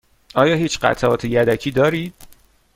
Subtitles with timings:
[0.35, 2.13] آیا هیچ قطعات یدکی دارید؟